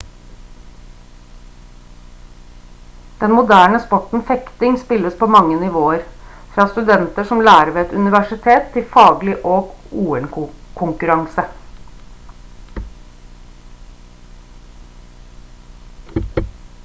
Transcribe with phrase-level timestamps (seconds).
[3.21, 5.99] den moderne sporten fekting spilles på mange nivåer
[6.55, 11.45] fra studenter som lærer ved et universitet til faglig og ol-konkurranse